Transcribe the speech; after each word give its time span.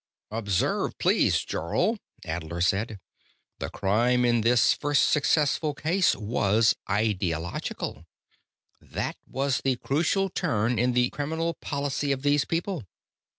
"Observe 0.31 0.97
please, 0.97 1.41
Jarl," 1.41 1.99
Adler 2.25 2.59
said. 2.59 2.99
"The 3.59 3.69
crime 3.69 4.25
in 4.25 4.41
this 4.41 4.73
first 4.73 5.09
successful 5.09 5.75
case 5.75 6.15
was 6.15 6.73
ideological. 6.89 8.07
That 8.81 9.15
was 9.27 9.61
the 9.63 9.75
crucial 9.75 10.31
turn 10.31 10.79
in 10.79 10.93
the 10.93 11.11
criminal 11.11 11.53
policy 11.53 12.11
of 12.11 12.23
these 12.23 12.45
people. 12.45 12.83